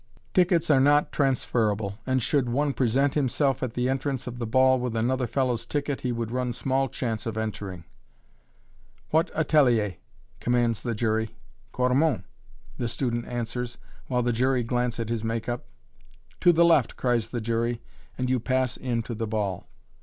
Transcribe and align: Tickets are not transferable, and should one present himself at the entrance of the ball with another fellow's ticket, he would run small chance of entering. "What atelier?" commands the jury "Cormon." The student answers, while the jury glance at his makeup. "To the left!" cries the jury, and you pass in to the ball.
Tickets 0.33 0.71
are 0.71 0.79
not 0.79 1.11
transferable, 1.11 1.99
and 2.07 2.23
should 2.23 2.49
one 2.49 2.73
present 2.73 3.13
himself 3.13 3.61
at 3.61 3.75
the 3.75 3.87
entrance 3.87 4.25
of 4.25 4.39
the 4.39 4.47
ball 4.47 4.79
with 4.79 4.95
another 4.95 5.27
fellow's 5.27 5.63
ticket, 5.63 6.01
he 6.01 6.11
would 6.11 6.31
run 6.31 6.53
small 6.53 6.89
chance 6.89 7.27
of 7.27 7.37
entering. 7.37 7.83
"What 9.11 9.29
atelier?" 9.35 9.97
commands 10.39 10.81
the 10.81 10.95
jury 10.95 11.35
"Cormon." 11.71 12.23
The 12.79 12.87
student 12.87 13.27
answers, 13.27 13.77
while 14.07 14.23
the 14.23 14.33
jury 14.33 14.63
glance 14.63 14.99
at 14.99 15.09
his 15.09 15.23
makeup. 15.23 15.67
"To 16.39 16.51
the 16.51 16.65
left!" 16.65 16.97
cries 16.97 17.27
the 17.27 17.39
jury, 17.39 17.79
and 18.17 18.27
you 18.27 18.39
pass 18.39 18.77
in 18.77 19.03
to 19.03 19.13
the 19.13 19.27
ball. 19.27 19.67